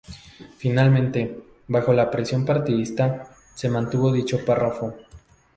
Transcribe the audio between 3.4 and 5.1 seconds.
se mantuvo dicho párrafo.